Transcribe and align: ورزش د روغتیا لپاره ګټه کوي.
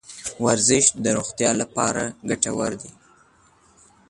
ورزش 0.45 0.85
د 1.03 1.05
روغتیا 1.17 1.51
لپاره 1.61 2.03
ګټه 2.29 2.49
کوي. 2.57 2.91